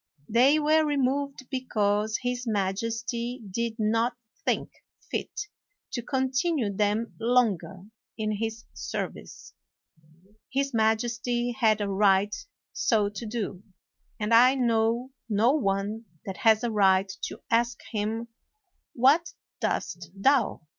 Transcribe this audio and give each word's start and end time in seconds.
They 0.27 0.57
were 0.57 0.83
removed 0.83 1.47
because 1.51 2.17
his 2.23 2.47
majesty 2.47 3.39
did 3.51 3.75
not 3.77 4.17
think 4.43 4.71
fit 5.11 5.29
to 5.91 6.01
continue 6.01 6.73
them 6.73 7.13
longer 7.19 7.83
in 8.17 8.31
his 8.37 8.65
service. 8.73 9.53
His 10.51 10.73
majesty 10.73 11.51
had 11.51 11.81
a 11.81 11.87
right 11.87 12.35
so 12.73 13.09
to 13.09 13.27
do; 13.27 13.61
and 14.19 14.33
I 14.33 14.55
know 14.55 15.11
no 15.29 15.51
one 15.51 16.05
that 16.25 16.37
has 16.37 16.63
a 16.63 16.71
right 16.71 17.11
to 17.25 17.43
ask 17.51 17.77
him, 17.91 18.29
"What 18.93 19.33
doest 19.61 20.09
thou?" 20.15 20.61